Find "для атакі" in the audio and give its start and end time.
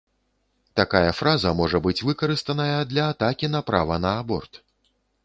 2.95-3.51